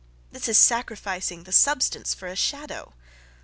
[0.31, 2.95] This is sacrificing the substance for a shadow.